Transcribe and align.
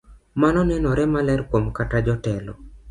Mano 0.41 0.59
nenore 0.69 1.03
maler 1.13 1.41
kuom 1.49 1.65
kaka 1.77 1.97
jotelo 2.05 2.53